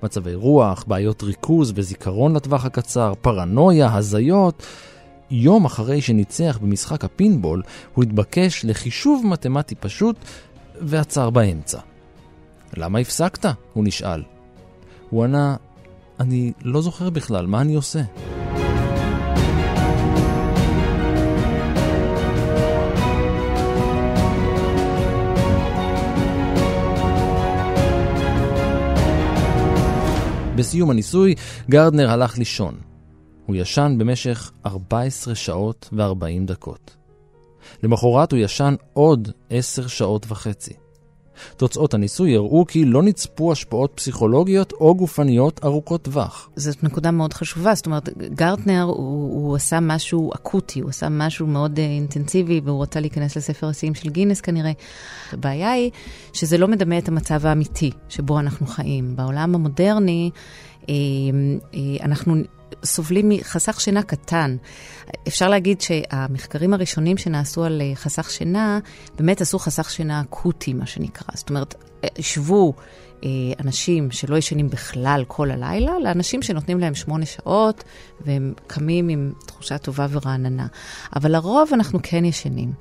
[0.03, 4.63] מצבי רוח, בעיות ריכוז וזיכרון לטווח הקצר, פרנויה, הזיות.
[5.31, 7.63] יום אחרי שניצח במשחק הפינבול,
[7.95, 10.15] הוא התבקש לחישוב מתמטי פשוט
[10.81, 11.79] ועצר באמצע.
[12.77, 13.45] למה הפסקת?
[13.73, 14.23] הוא נשאל.
[15.09, 15.55] הוא ענה,
[16.19, 18.01] אני לא זוכר בכלל, מה אני עושה?
[30.67, 31.35] בסיום הניסוי,
[31.69, 32.77] גרדנר הלך לישון.
[33.45, 36.95] הוא ישן במשך 14 שעות ו-40 דקות.
[37.83, 40.73] למחרת הוא ישן עוד 10 שעות וחצי.
[41.57, 46.49] תוצאות הניסוי הראו כי לא נצפו השפעות פסיכולוגיות או גופניות ארוכות טווח.
[46.55, 48.95] זאת נקודה מאוד חשובה, זאת אומרת, גרטנר הוא,
[49.43, 53.95] הוא עשה משהו אקוטי, הוא עשה משהו מאוד uh, אינטנסיבי והוא רצה להיכנס לספר השיאים
[53.95, 54.71] של גינס כנראה.
[55.33, 55.91] הבעיה היא
[56.33, 59.15] שזה לא מדמה את המצב האמיתי שבו אנחנו חיים.
[59.15, 60.29] בעולם המודרני,
[60.89, 60.93] אה,
[61.73, 62.35] אה, אנחנו
[62.83, 64.57] סובלים מחסך שינה קטן.
[65.27, 68.79] אפשר להגיד שהמחקרים הראשונים שנעשו על אה, חסך שינה,
[69.17, 71.27] באמת עשו חסך שינה אקוטי, מה שנקרא.
[71.33, 71.75] זאת אומרת,
[72.17, 72.73] ישבו
[73.23, 77.83] אה, אנשים שלא ישנים בכלל כל הלילה, לאנשים שנותנים להם שמונה שעות,
[78.21, 80.67] והם קמים עם תחושה טובה ורעננה.
[81.15, 82.71] אבל לרוב אנחנו כן ישנים.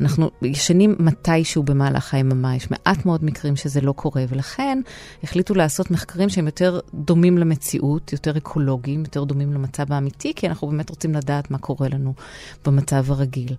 [0.00, 4.80] אנחנו ישנים מתישהו במהלך היממה, יש מעט מאוד מקרים שזה לא קורה, ולכן
[5.22, 10.68] החליטו לעשות מחקרים שהם יותר דומים למציאות, יותר אקולוגיים, יותר דומים למצב האמיתי, כי אנחנו
[10.68, 12.14] באמת רוצים לדעת מה קורה לנו
[12.64, 13.54] במצב הרגיל.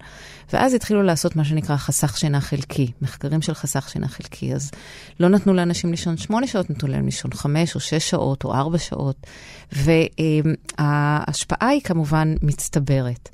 [0.53, 4.53] ואז התחילו לעשות מה שנקרא חסך שינה חלקי, מחקרים של חסך שינה חלקי.
[4.53, 4.71] אז
[5.19, 8.77] לא נתנו לאנשים לישון שמונה שעות, נתנו להם לישון חמש או שש שעות או ארבע
[8.77, 9.27] שעות,
[9.71, 13.29] וההשפעה היא כמובן מצטברת.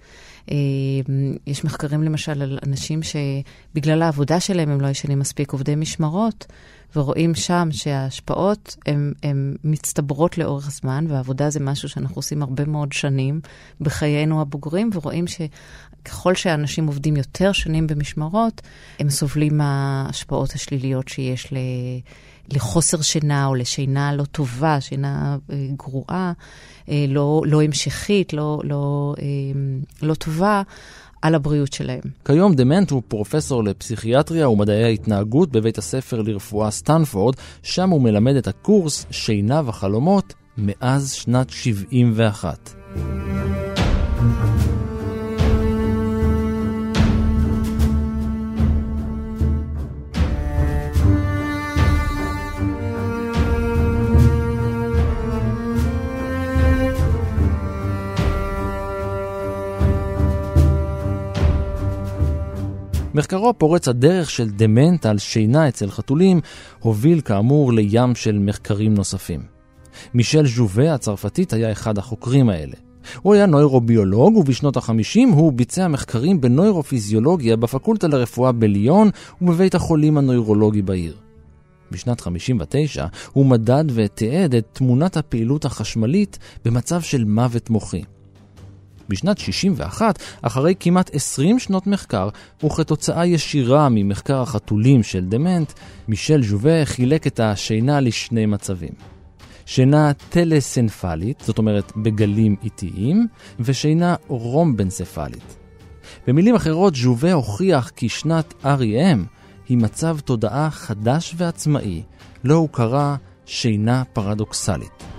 [1.48, 6.46] יש מחקרים למשל על אנשים שבגלל העבודה שלהם הם לא ישנים מספיק, עובדי משמרות,
[6.96, 8.76] ורואים שם שההשפעות
[9.24, 13.42] הן מצטברות לאורך זמן, ועבודה זה משהו שאנחנו עושים הרבה מאוד שנים
[13.82, 18.62] בחיינו הבוגרים, ורואים שככל שאנשים עובדים יותר שנים במשמרות,
[19.00, 21.54] הם סובלים מההשפעות השליליות שיש.
[22.54, 26.34] לחוסר שינה או לשינה לא טובה, שינה אה, גרועה,
[26.90, 29.26] אה, לא, לא המשכית, לא, לא, אה,
[30.02, 30.62] לא טובה.
[31.22, 32.02] על הבריאות שלהם.
[32.26, 38.48] כיום דמנט הוא פרופסור לפסיכיאטריה ומדעי ההתנהגות בבית הספר לרפואה סטנפורד, שם הוא מלמד את
[38.48, 42.74] הקורס שינה וחלומות מאז שנת 71.
[63.18, 66.42] מחקרו פורץ הדרך של דמנט על שינה אצל חתולים
[66.80, 69.42] הוביל כאמור לים של מחקרים נוספים.
[70.14, 72.74] מישל ז'ובה הצרפתית היה אחד החוקרים האלה.
[73.22, 79.10] הוא היה נוירוביולוג ובשנות ה-50 הוא ביצע מחקרים בנוירופיזיולוגיה בפקולטה לרפואה בליון
[79.42, 81.18] ובבית החולים הנוירולוגי בעיר.
[81.92, 88.04] בשנת 59 הוא מדד ותיעד את תמונת הפעילות החשמלית במצב של מוות מוחי.
[89.10, 92.30] בשנת 61, אחרי כמעט 20 שנות מחקר,
[92.64, 95.74] וכתוצאה ישירה ממחקר החתולים של דמנט,
[96.08, 98.94] מישל ז'ובה חילק את השינה לשני מצבים.
[99.66, 103.28] שינה טלסנפלית, זאת אומרת בגלים איטיים,
[103.60, 105.58] ושינה רומבנספלית.
[106.28, 109.20] במילים אחרות, ז'ובה הוכיח כי שנת R.E.M.
[109.70, 112.04] היא מצב תודעה חדש ועצמאי,
[112.44, 113.16] לא הוא קרא
[113.46, 115.17] שינה פרדוקסלית.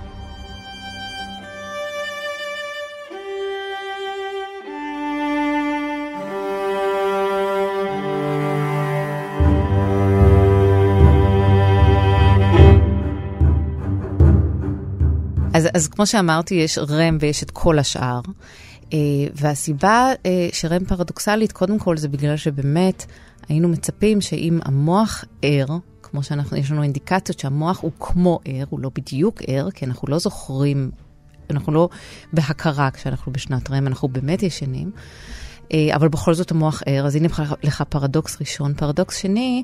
[15.59, 18.21] אז, אז כמו שאמרתי, יש רם ויש את כל השאר.
[18.85, 18.90] Uh,
[19.35, 23.07] והסיבה uh, שרם פרדוקסלית, קודם כל זה בגלל שבאמת
[23.49, 25.66] היינו מצפים שאם המוח ער,
[26.03, 30.09] כמו שאנחנו, יש לנו אינדיקציות שהמוח הוא כמו ער, הוא לא בדיוק ער, כי אנחנו
[30.09, 30.90] לא זוכרים,
[31.51, 31.88] אנחנו לא
[32.33, 34.90] בהכרה כשאנחנו בשנת רם, אנחנו באמת ישנים.
[35.64, 37.29] uh, אבל בכל זאת המוח ער, אז הנה
[37.62, 38.75] לך פרדוקס ראשון.
[38.75, 39.62] פרדוקס שני,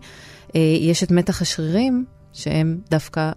[0.81, 3.33] יש את מתח השרירים, שהם דווקא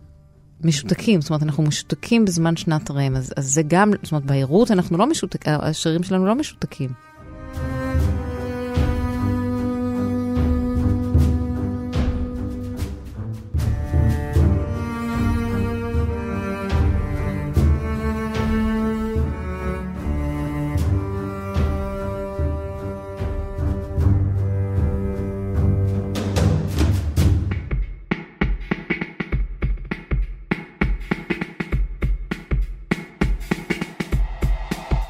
[0.64, 4.72] משותקים, זאת אומרת, אנחנו משותקים בזמן שנת רם, אז, אז זה גם, זאת אומרת, בעירות
[4.72, 6.90] אנחנו לא משותקים, השרירים שלנו לא משותקים.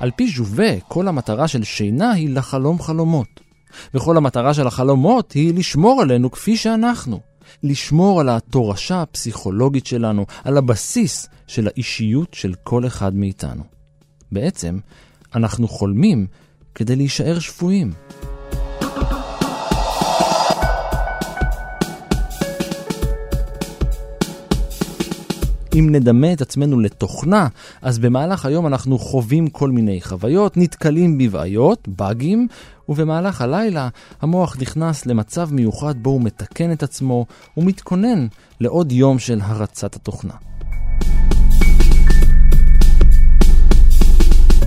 [0.08, 3.28] על פי ז'ובה, כל המטרה של שינה היא לחלום חלומות.
[3.94, 7.20] וכל המטרה של החלומות היא לשמור עלינו כפי שאנחנו.
[7.64, 13.64] לשמור על התורשה הפסיכולוגית שלנו, על הבסיס של האישיות של כל אחד מאיתנו.
[14.32, 14.80] בעצם,
[15.36, 16.28] אנחנו חולמים
[16.76, 17.94] כדי להישאר שפויים.
[25.80, 27.48] אם נדמה את עצמנו לתוכנה,
[27.82, 32.48] אז במהלך היום אנחנו חווים כל מיני חוויות, נתקלים בבעיות, באגים,
[32.90, 33.90] ובמהלך הלילה
[34.22, 37.26] המוח נכנס למצב מיוחד בו הוא מתקן את עצמו
[37.58, 38.28] ומתכונן
[38.62, 40.34] לעוד יום של הרצת התוכנה.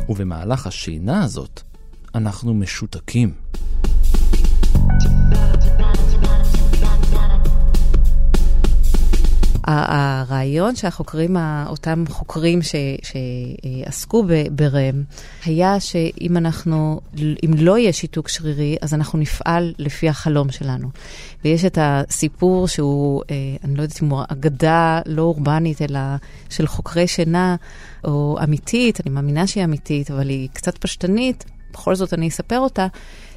[0.09, 1.61] ובמהלך השינה הזאת
[2.15, 3.33] אנחנו משותקים.
[10.51, 11.37] הרעיון שהחוקרים,
[11.67, 15.03] אותם חוקרים ש, שעסקו ברם,
[15.45, 20.89] היה שאם אנחנו, אם לא יהיה שיתוק שרירי, אז אנחנו נפעל לפי החלום שלנו.
[21.45, 26.01] ויש את הסיפור שהוא, אה, אני לא יודעת אם הוא אגדה לא אורבנית, אלא
[26.49, 27.57] של חוקרי שינה,
[28.05, 32.87] או אמיתית, אני מאמינה שהיא אמיתית, אבל היא קצת פשטנית, בכל זאת אני אספר אותה.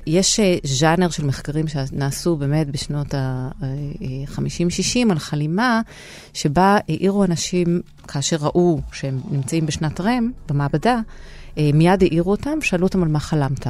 [0.06, 5.82] יש אה, ז'אנר של מחקרים שנעשו באמת בשנות ה-50-60 על חלימה,
[6.34, 11.00] שבה העירו אנשים, כאשר ראו שהם נמצאים בשנת רם, במעבדה,
[11.58, 13.68] אה, מיד העירו אותם, שאלו אותם על מה חלמת.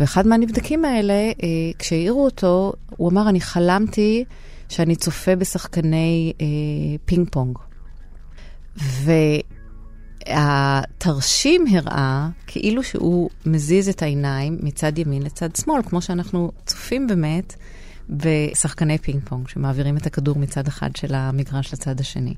[0.00, 1.32] ואחד מהנבדקים האלה, אה,
[1.78, 4.24] כשהעירו אותו, הוא אמר, אני חלמתי
[4.68, 6.46] שאני צופה בשחקני אה,
[7.04, 7.58] פינג פונג.
[10.28, 17.54] והתרשים הראה כאילו שהוא מזיז את העיניים מצד ימין לצד שמאל, כמו שאנחנו צופים באמת
[18.10, 22.34] בשחקני פינג פונג, שמעבירים את הכדור מצד אחד של המגרש לצד השני.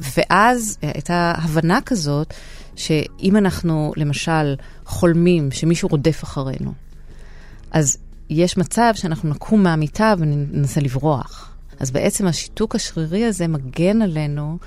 [0.00, 2.34] ואז הייתה הבנה כזאת,
[2.76, 4.54] שאם אנחנו למשל
[4.84, 6.72] חולמים שמישהו רודף אחרינו,
[7.70, 7.98] אז
[8.30, 11.54] יש מצב שאנחנו נקום מהמיטה וננסה לברוח.
[11.80, 14.58] אז בעצם השיתוק השרירי הזה מגן עלינו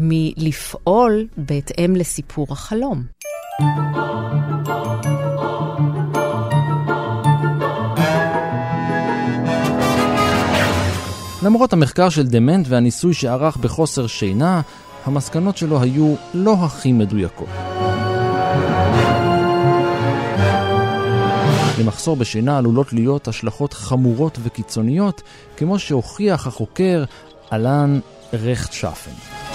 [0.00, 3.04] מלפעול בהתאם לסיפור החלום.
[11.42, 14.60] למרות המחקר של דמנט והניסוי שערך בחוסר שינה,
[15.04, 17.48] המסקנות שלו היו לא הכי מדויקות.
[21.80, 25.22] למחסור בשינה עלולות להיות השלכות חמורות וקיצוניות,
[25.56, 27.04] כמו שהוכיח החוקר
[27.52, 28.00] אלן
[28.32, 29.47] רכטשפן.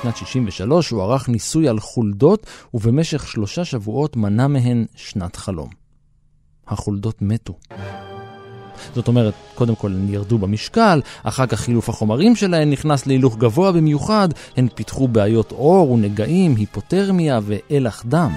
[0.00, 5.68] בשנת 63 הוא ערך ניסוי על חולדות, ובמשך שלושה שבועות מנע מהן שנת חלום.
[6.68, 7.54] החולדות מתו.
[8.94, 13.72] זאת אומרת, קודם כל הן ירדו במשקל, אחר כך חילוף החומרים שלהן נכנס להילוך גבוה
[13.72, 18.32] במיוחד, הן פיתחו בעיות עור ונגעים, היפותרמיה ואלח דם.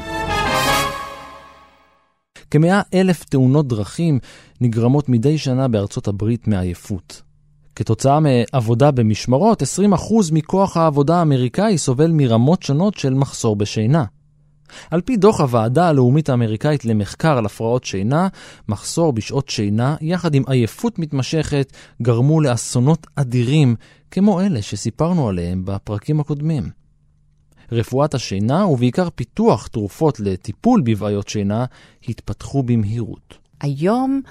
[2.52, 4.20] כמאה אלף תאונות דרכים
[4.62, 7.22] נגרמות מדי שנה בארצות הברית מעייפות.
[7.76, 9.66] כתוצאה מעבודה במשמרות, 20%
[10.32, 14.04] מכוח העבודה האמריקאי סובל מרמות שונות של מחסור בשינה.
[14.92, 18.28] על פי דוח הוועדה הלאומית האמריקאית למחקר על הפרעות שינה,
[18.68, 23.76] מחסור בשעות שינה, יחד עם עייפות מתמשכת, גרמו לאסונות אדירים,
[24.12, 26.70] כמו אלה שסיפרנו עליהם בפרקים הקודמים.
[27.72, 31.66] רפואת השינה, ובעיקר פיתוח תרופות לטיפול בבעיות שינה,
[32.08, 33.38] התפתחו במהירות.
[33.62, 34.22] היום,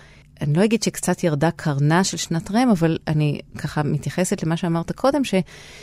[0.43, 4.93] אני לא אגיד שקצת ירדה קרנה של שנת רם, אבל אני ככה מתייחסת למה שאמרת
[4.93, 5.35] קודם, ש,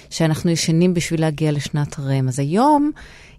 [0.09, 2.27] שאנחנו ישנים בשביל להגיע לשנת רם.
[2.27, 2.91] אז היום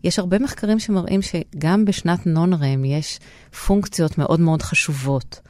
[0.05, 3.19] יש הרבה מחקרים שמראים שגם בשנת נון רם יש
[3.67, 5.41] פונקציות מאוד מאוד חשובות.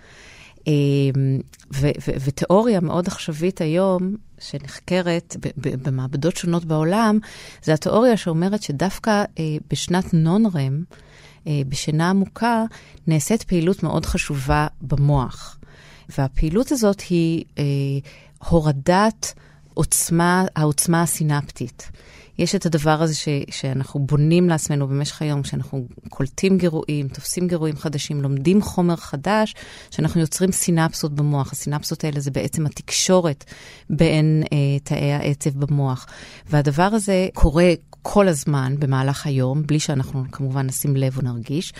[1.74, 7.18] ו- ו- ותיאוריה מאוד עכשווית היום, שנחקרת במעבדות שונות בעולם,
[7.62, 10.82] זה התיאוריה שאומרת שדווקא אה, בשנת נון-רם,
[11.46, 12.64] אה, בשינה עמוקה,
[13.06, 15.59] נעשית פעילות מאוד חשובה במוח.
[16.18, 17.64] והפעילות הזאת היא אה,
[18.48, 19.34] הורדת
[19.74, 21.90] עוצמה, העוצמה הסינפטית.
[22.38, 27.76] יש את הדבר הזה ש, שאנחנו בונים לעצמנו במשך היום, שאנחנו קולטים גירויים, תופסים גירויים
[27.76, 29.54] חדשים, לומדים חומר חדש,
[29.90, 31.52] שאנחנו יוצרים סינפסות במוח.
[31.52, 33.44] הסינפסות האלה זה בעצם התקשורת
[33.90, 36.06] בין אה, תאי העצב במוח.
[36.46, 37.72] והדבר הזה קורה
[38.02, 41.72] כל הזמן במהלך היום, בלי שאנחנו כמובן נשים לב או נרגיש.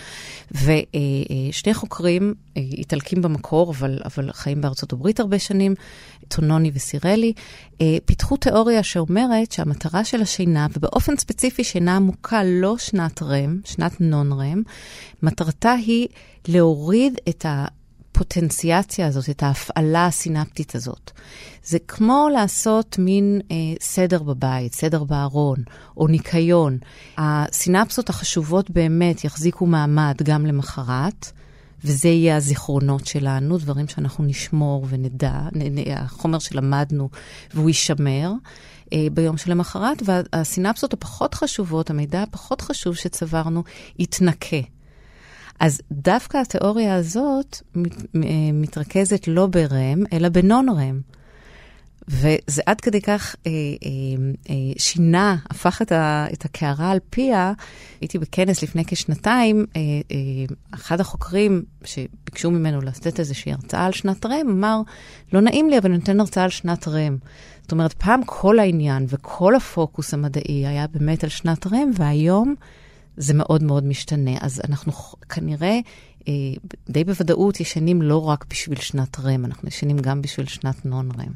[0.51, 5.75] ושני חוקרים, אה, איטלקים במקור, אבל, אבל חיים בארצות הברית הרבה שנים,
[6.29, 7.33] טונוני וסירלי,
[7.81, 14.01] אה, פיתחו תיאוריה שאומרת שהמטרה של השינה, ובאופן ספציפי שינה עמוקה, לא שנת רם, שנת
[14.01, 14.63] נון רם,
[15.23, 16.09] מטרתה היא
[16.49, 17.67] להוריד את ה...
[18.11, 21.11] הפוטנציאציה הזאת, את ההפעלה הסינפטית הזאת.
[21.65, 25.59] זה כמו לעשות מין אה, סדר בבית, סדר בארון,
[25.97, 26.79] או ניקיון.
[27.19, 31.33] הסינפסות החשובות באמת יחזיקו מעמד גם למחרת.
[31.85, 35.41] וזה יהיה הזיכרונות שלנו, דברים שאנחנו נשמור ונדע,
[35.97, 37.09] החומר שלמדנו
[37.55, 38.33] והוא יישמר
[38.93, 43.63] אה, ביום שלמחרת, והסינפסות הפחות חשובות, המידע הפחות חשוב שצברנו,
[43.99, 44.80] יתנקה.
[45.61, 48.21] אז דווקא התיאוריה הזאת מת, אה,
[48.53, 51.01] מתרכזת לא ברם, אלא בנון-רם.
[52.09, 53.91] וזה עד כדי כך אה, אה,
[54.51, 57.53] אה, שינה, הפך את, ה, את הקערה על פיה.
[58.01, 59.81] הייתי בכנס לפני כשנתיים, אה,
[60.11, 60.17] אה,
[60.75, 64.81] אחד החוקרים שביקשו ממנו לתת איזושהי הרצאה על שנת רם, אמר,
[65.33, 67.17] לא נעים לי, אבל אני נותן הרצאה על שנת רם.
[67.63, 72.55] זאת אומרת, פעם כל העניין וכל הפוקוס המדעי היה באמת על שנת רם, והיום
[73.17, 74.37] זה מאוד מאוד משתנה.
[74.41, 74.93] אז אנחנו
[75.29, 75.79] כנראה
[76.29, 76.33] אה,
[76.91, 81.33] די בוודאות ישנים לא רק בשביל שנת רם, אנחנו ישנים גם בשביל שנת נון רם.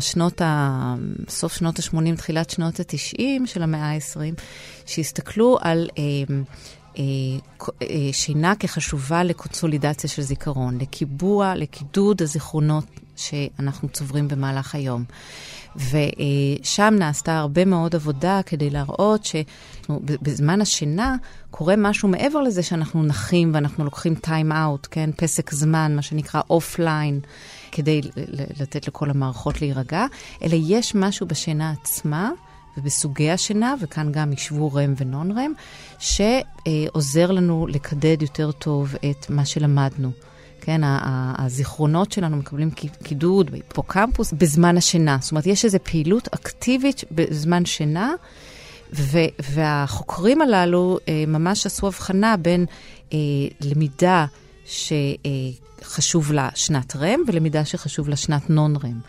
[0.00, 0.94] שנות ה...
[1.28, 4.40] סוף שנות ה-80, תחילת שנות ה-90 של המאה ה-20,
[4.86, 6.34] שהסתכלו על אה,
[8.12, 12.84] שינה כחשובה לקונסולידציה של זיכרון, לקיבוע, לקידוד הזיכרונות
[13.16, 15.04] שאנחנו צוברים במהלך היום.
[15.76, 21.16] ושם נעשתה הרבה מאוד עבודה כדי להראות שבזמן השינה
[21.50, 25.10] קורה משהו מעבר לזה שאנחנו נחים ואנחנו לוקחים time out, כן?
[25.16, 27.20] פסק זמן, מה שנקרא offline,
[27.72, 28.00] כדי
[28.60, 30.06] לתת לכל המערכות להירגע,
[30.42, 32.30] אלא יש משהו בשינה עצמה.
[32.78, 35.52] ובסוגי השינה, וכאן גם ישבו רם ונון רם,
[35.98, 40.10] שעוזר לנו לקדד יותר טוב את מה שלמדנו.
[40.60, 40.80] כן,
[41.38, 42.70] הזיכרונות שלנו מקבלים
[43.02, 45.18] קידוד בהיפוקמפוס בזמן השינה.
[45.20, 48.12] זאת אומרת, יש איזו פעילות אקטיבית בזמן שינה,
[49.52, 52.66] והחוקרים הללו אה, ממש עשו הבחנה בין
[53.12, 53.18] אה,
[53.60, 54.26] למידה
[54.66, 59.00] שחשוב לה שנת רם ולמידה שחשוב לה שנת נון רם.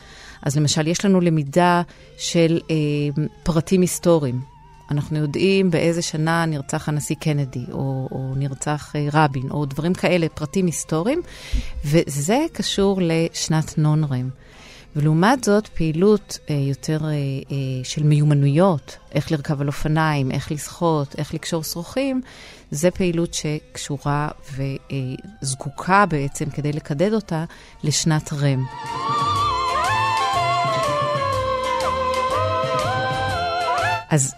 [0.46, 1.82] אז למשל, יש לנו למידה
[2.18, 2.76] של אה,
[3.44, 4.42] פרטים היסטוריים.
[4.92, 10.30] אנחנו יודעים באיזה שנה נרצח הנשיא קנדי, או, או נרצח אה, רבין, או דברים כאלה,
[10.30, 11.22] פרטים היסטוריים,
[11.86, 14.30] וזה קשור לשנת נון-רם.
[14.96, 17.16] ולעומת זאת, פעילות אה, יותר אה, אה,
[17.84, 22.22] של מיומנויות, איך לרכב על אופניים, איך לשחות, איך לקשור שרוכים,
[22.72, 24.30] זה פעילות שקשורה
[25.42, 27.46] וזקוקה אה, בעצם, כדי לקדד אותה,
[27.84, 28.64] לשנת רם.
[34.10, 34.36] אז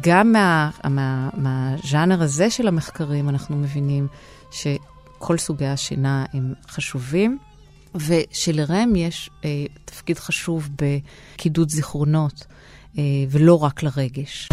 [0.00, 4.06] גם מהז'אנר מה, מה, הזה של המחקרים אנחנו מבינים
[4.50, 7.38] שכל סוגי השינה הם חשובים,
[7.94, 12.46] ושלרם יש אה, תפקיד חשוב בקידוד זיכרונות,
[12.98, 14.48] אה, ולא רק לרגש.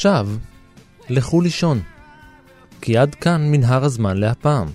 [0.00, 0.28] ועכשיו,
[1.08, 1.80] לכו לישון.
[2.80, 4.66] כי עד כאן מנהר הזמן להפעם.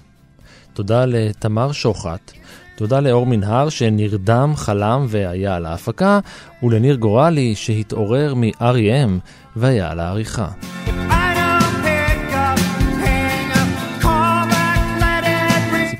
[0.74, 2.32] תודה לתמר שוחט,
[2.76, 6.20] תודה לאור מנהר שנרדם, חלם והיה על ההפקה,
[6.64, 9.10] ולניר גורלי שהתעורר מ-R.E.M
[9.56, 10.48] והיה על העריכה.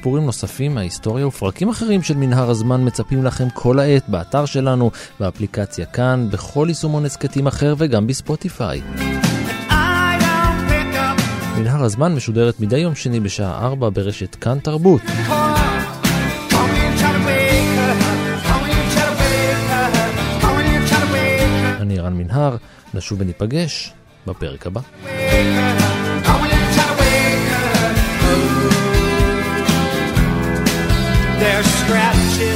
[0.06, 5.86] סיפורים נוספים מההיסטוריה ופרקים אחרים של מנהר הזמן מצפים לכם כל העת באתר שלנו, באפליקציה
[5.86, 8.82] כאן, בכל יישומון הסכתים אחר וגם בספוטיפיי.
[11.58, 15.02] מנהר הזמן משודרת מדי יום שני בשעה 4 ברשת כאן תרבות.
[21.80, 22.56] אני רן מנהר,
[22.94, 23.94] נשוב וניפגש
[24.28, 24.82] בפרק הבא.
[31.88, 32.55] scratches.